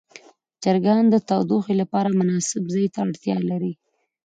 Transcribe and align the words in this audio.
چرګان 0.63 1.03
د 1.09 1.15
تودوخې 1.27 1.73
لپاره 1.81 2.15
مناسب 2.19 2.63
ځای 2.73 2.87
ته 2.93 2.99
اړتیا 3.05 3.37
لري. 3.51 3.73